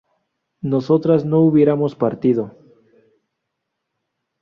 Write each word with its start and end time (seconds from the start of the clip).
¿nosotras 0.61 1.25
no 1.25 1.41
hubiéramos 1.41 1.93
partido? 1.95 2.57